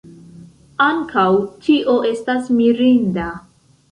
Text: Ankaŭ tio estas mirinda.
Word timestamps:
Ankaŭ 0.85 1.25
tio 1.67 1.95
estas 2.11 2.49
mirinda. 2.61 3.29